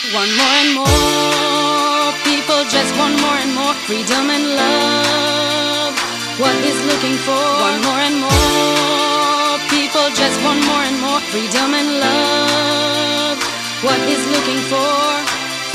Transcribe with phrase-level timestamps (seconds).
[0.00, 5.92] One more and more people just want more and more freedom and love.
[6.40, 7.36] What is looking for?
[7.36, 13.36] One more and more people just want more and more freedom and love.
[13.84, 14.96] What is looking for?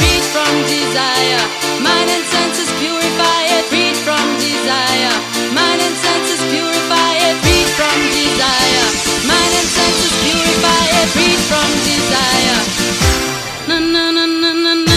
[0.02, 1.46] Freed from desire,
[1.86, 3.64] mind and senses purify it.
[3.70, 5.16] Freed from desire,
[5.54, 7.36] mind and senses purify it.
[7.46, 8.86] Freed from desire,
[9.30, 11.08] mind and senses purify it.
[11.14, 13.25] Freed from desire
[13.80, 14.95] na na na na na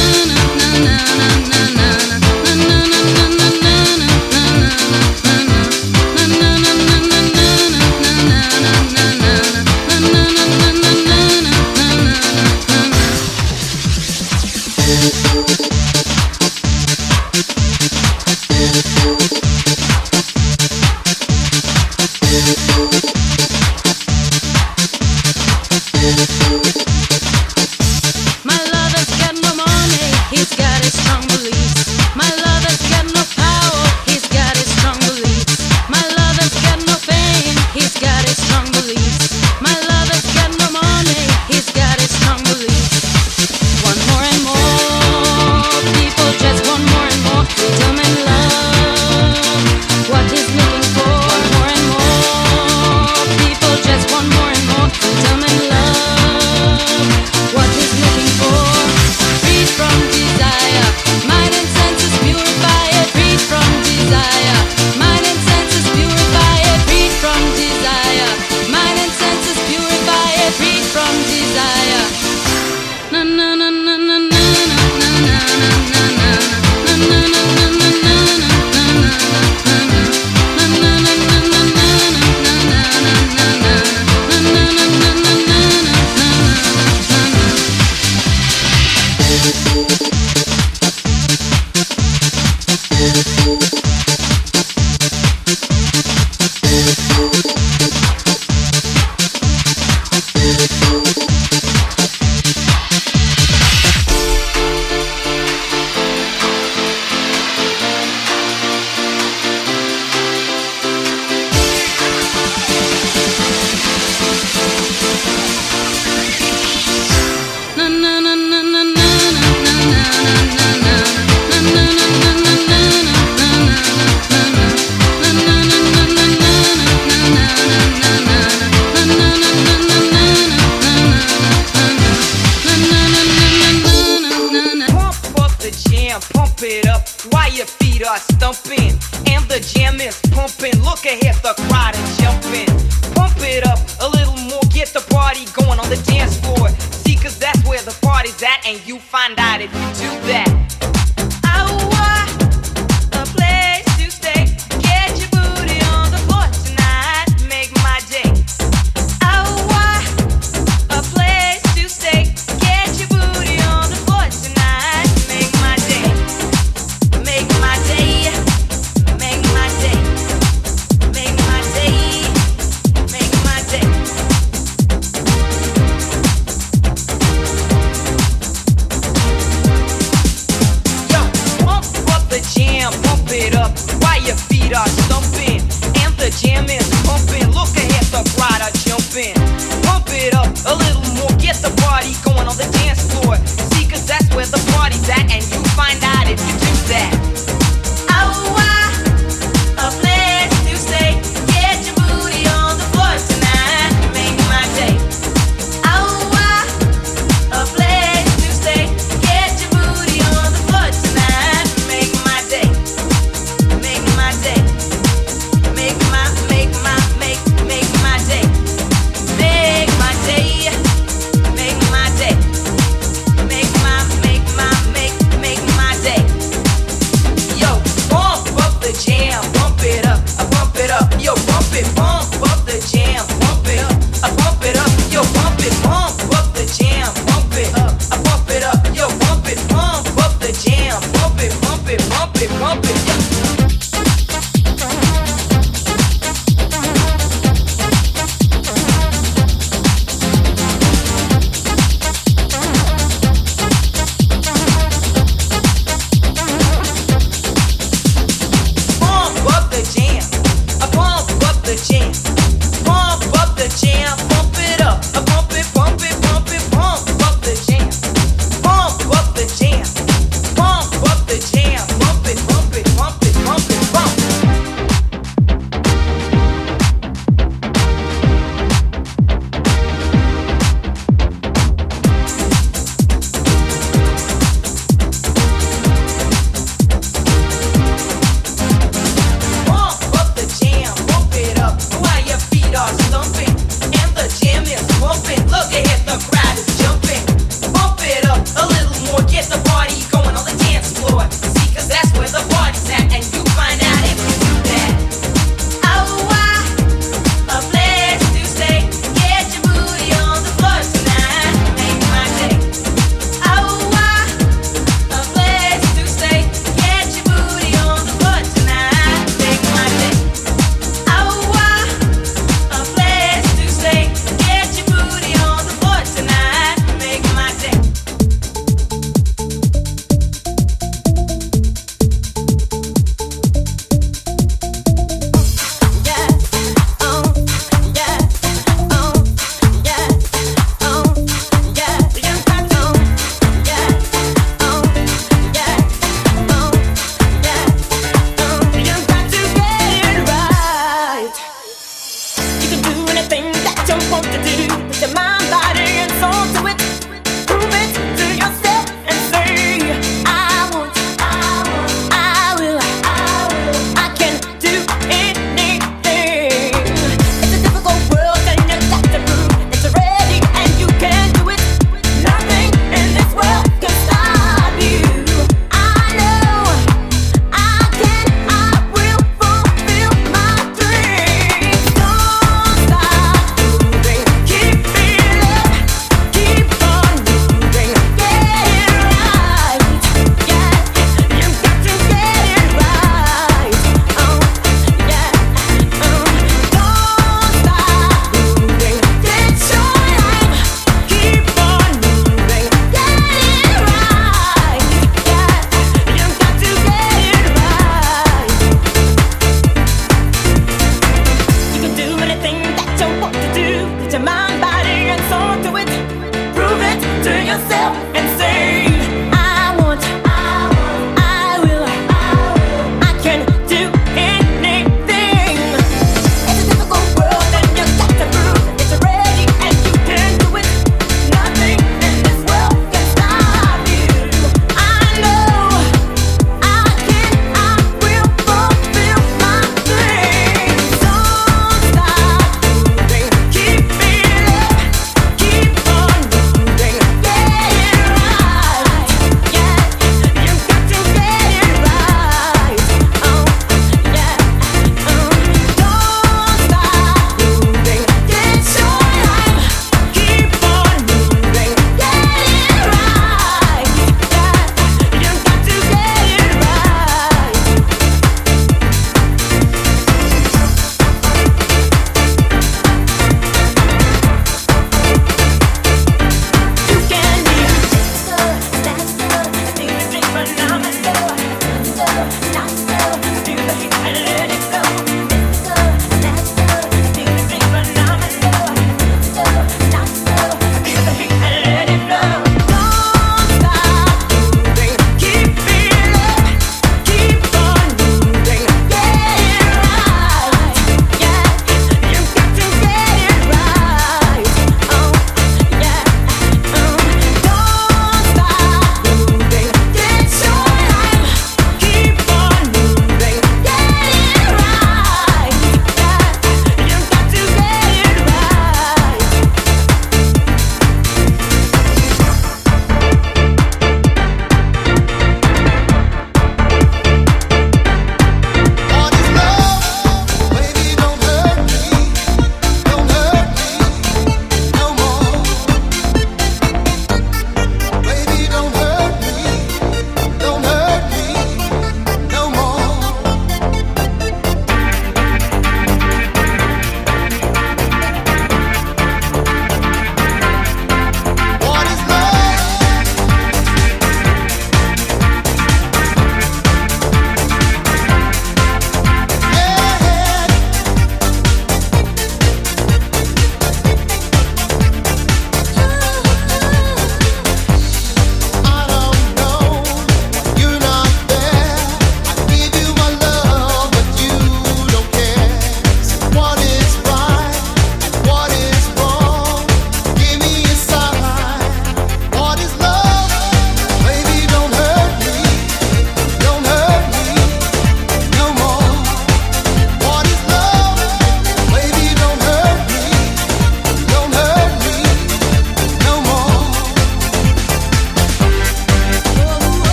[194.88, 195.67] party that and you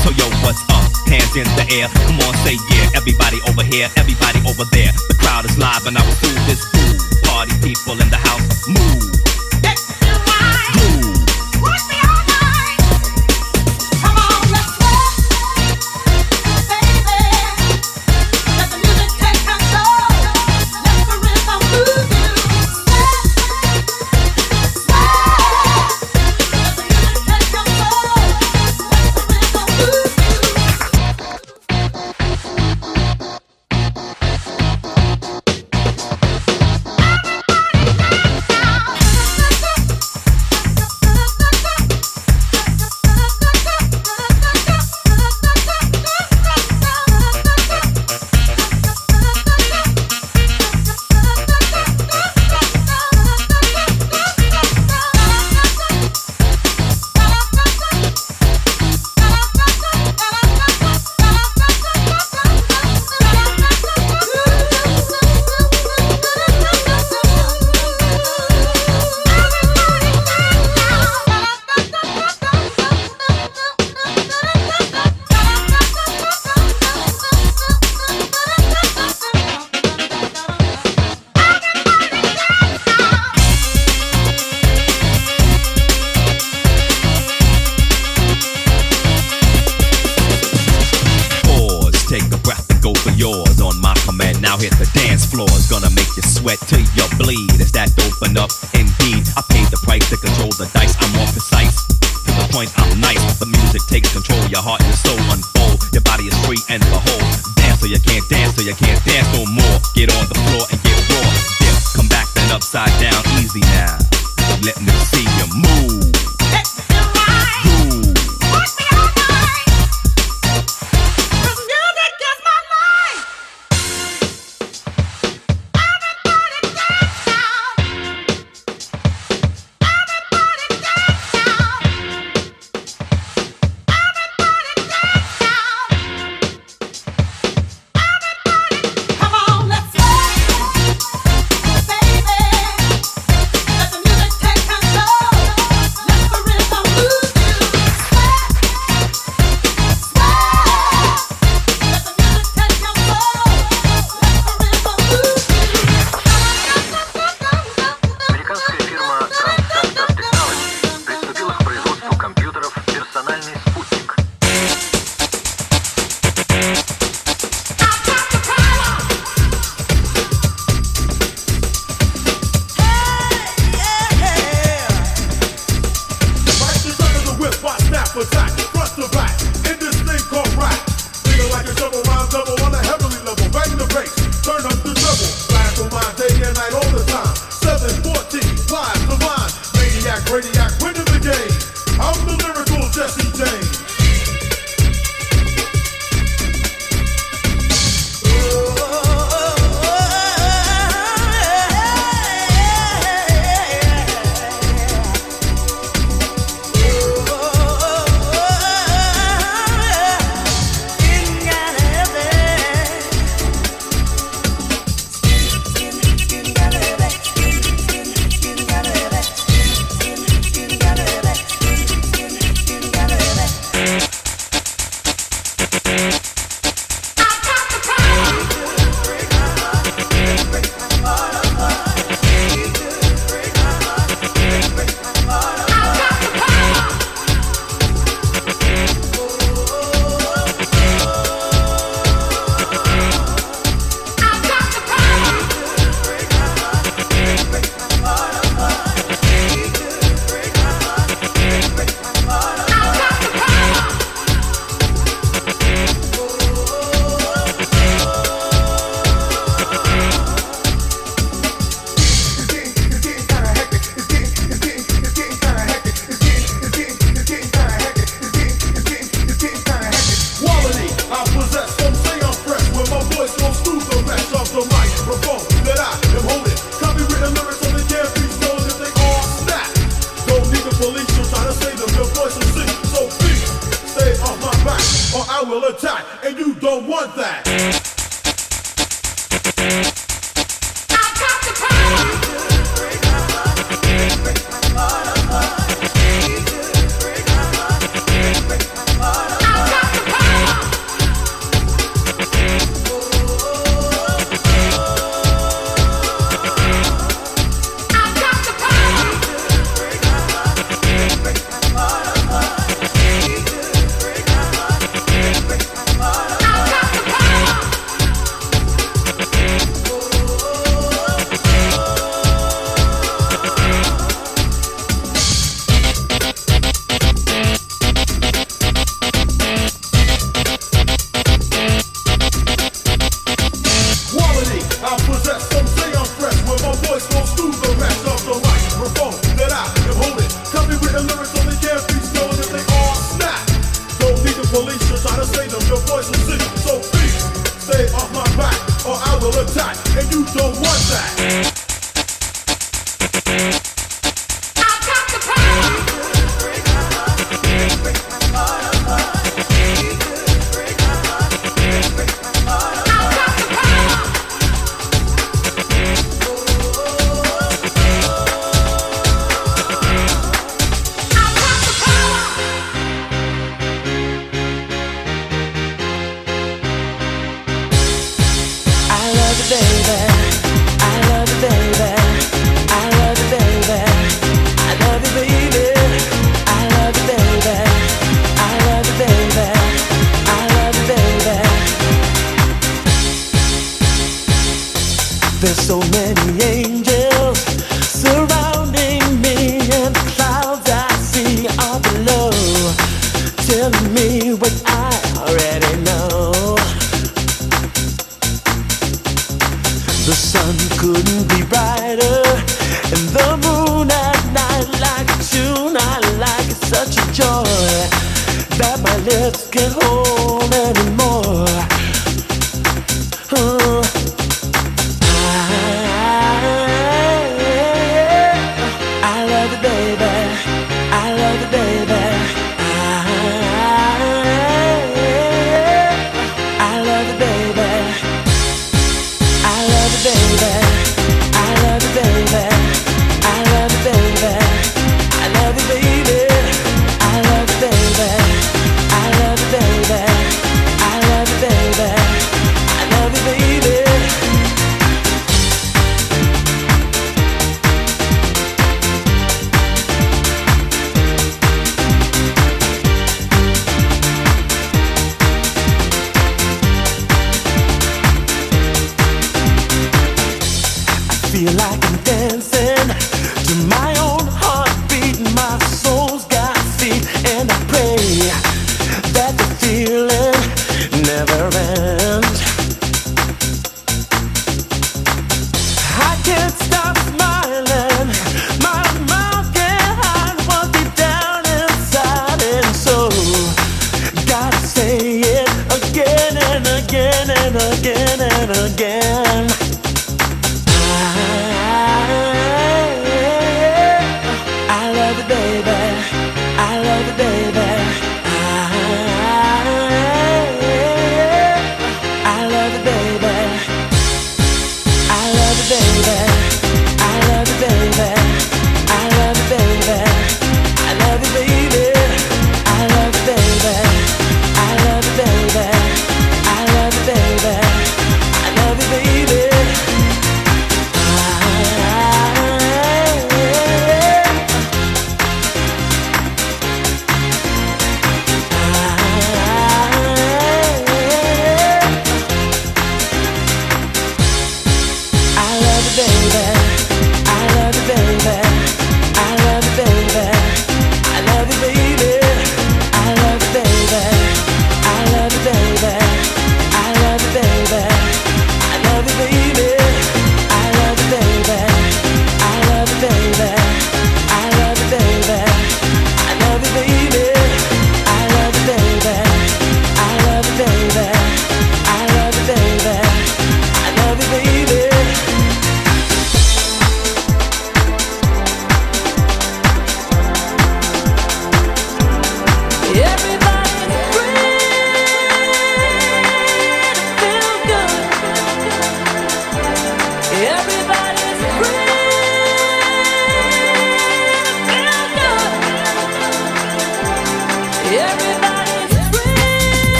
[0.00, 0.88] So yo, what's up?
[1.08, 1.88] Hands in the air.
[2.08, 2.96] Come on, say yeah.
[2.96, 4.92] Everybody over here, everybody over there.
[5.08, 6.96] The crowd is live and I will prove this fool.
[7.28, 9.31] Party people in the house, move.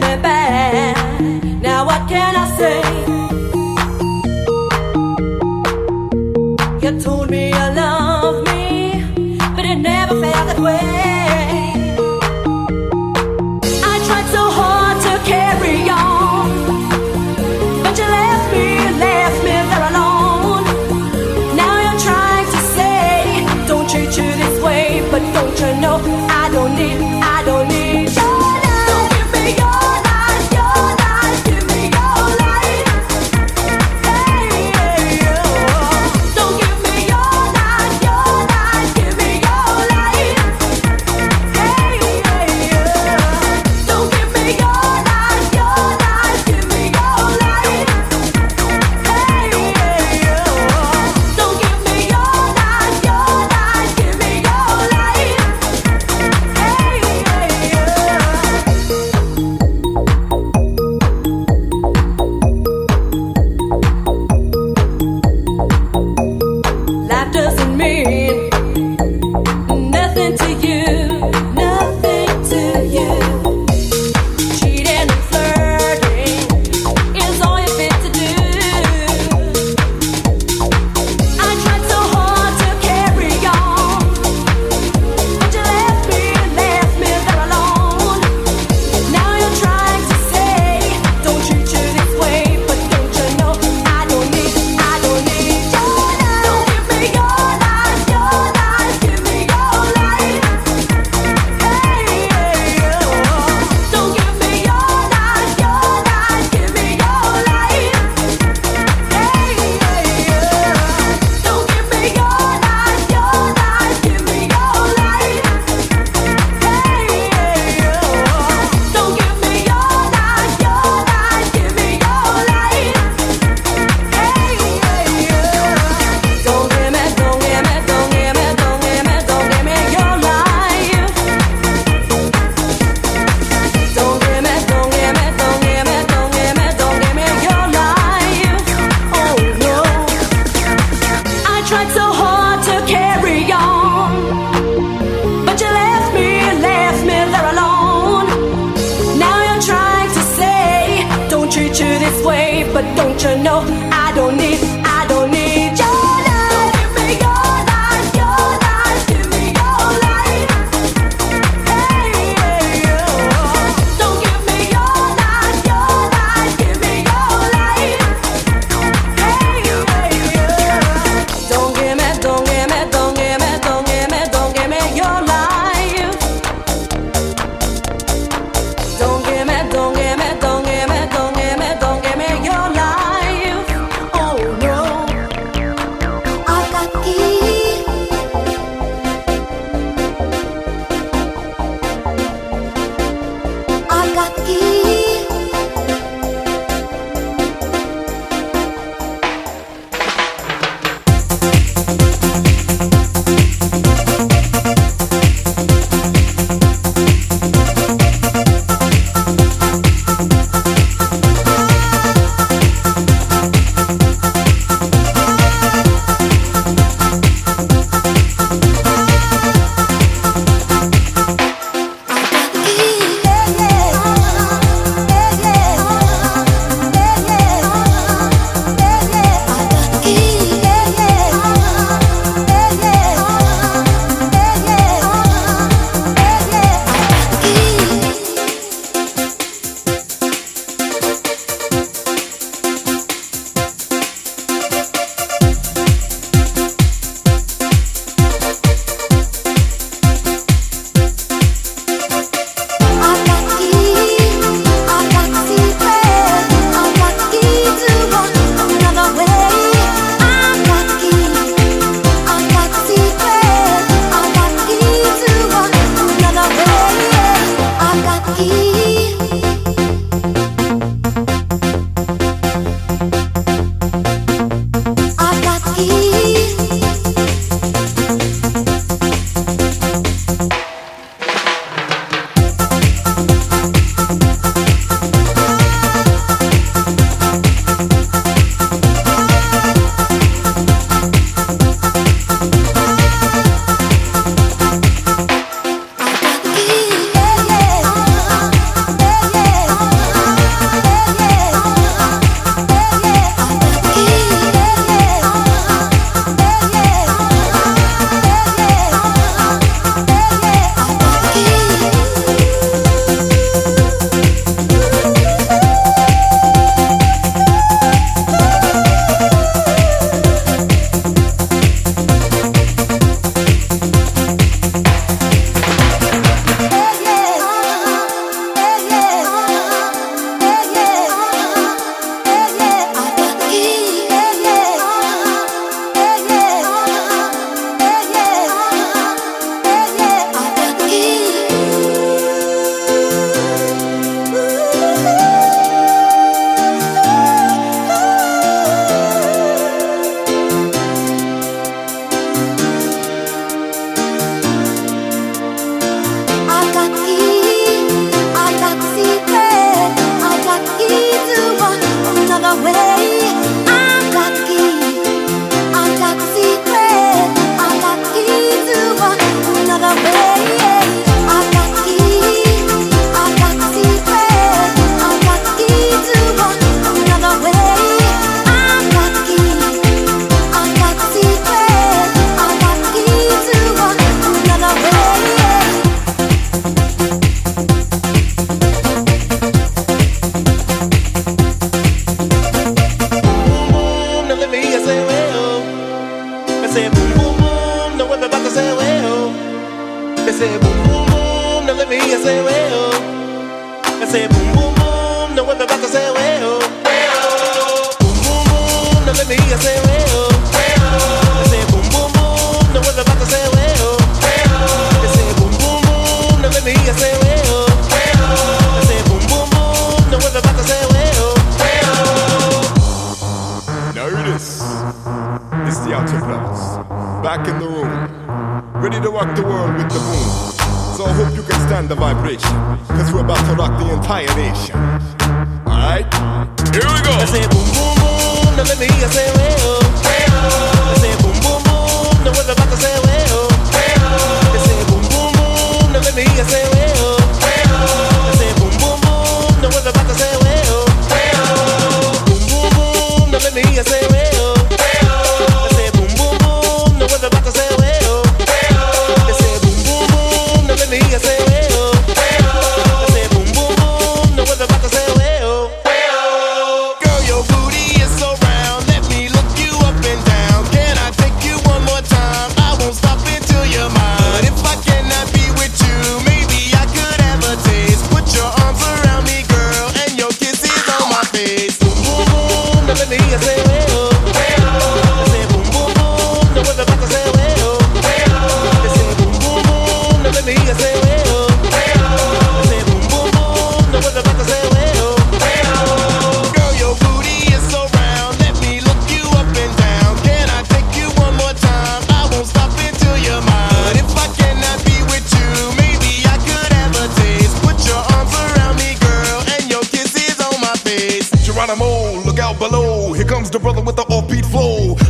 [0.00, 1.20] me back.
[1.60, 3.13] Now what can I say?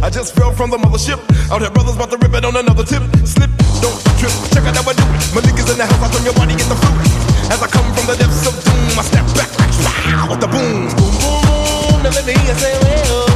[0.04, 1.16] I just fell from the mothership.
[1.50, 3.00] Out here, brothers about to rip it on another tip.
[3.24, 3.48] Slip,
[3.80, 4.36] don't trip.
[4.52, 5.32] Check out how I do it.
[5.32, 7.08] My niggas in the house, I turn your body, get the fruit.
[7.48, 10.48] As I come from the depths of doom, I step back like wow, with the
[10.52, 10.92] boom.
[10.92, 12.02] Boom, boom, boom.
[12.04, 13.33] Now let me say, well.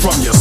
[0.00, 0.39] From yourself